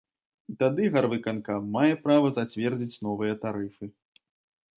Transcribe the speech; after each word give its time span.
І 0.51 0.53
тады 0.61 0.87
гарвыканкам 0.95 1.67
мае 1.75 1.91
права 2.07 2.27
зацвердзіць 2.39 3.01
новыя 3.11 3.33
тарыфы. 3.45 3.85